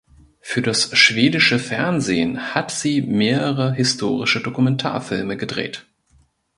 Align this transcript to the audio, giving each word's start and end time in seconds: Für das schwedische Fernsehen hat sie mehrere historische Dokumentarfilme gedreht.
Für 0.39 0.63
das 0.63 0.97
schwedische 0.97 1.59
Fernsehen 1.59 2.55
hat 2.55 2.71
sie 2.71 3.03
mehrere 3.03 3.71
historische 3.71 4.41
Dokumentarfilme 4.41 5.37
gedreht. 5.37 5.85